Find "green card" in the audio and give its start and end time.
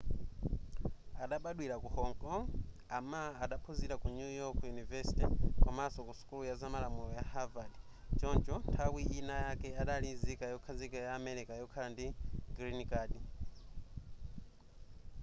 12.55-13.11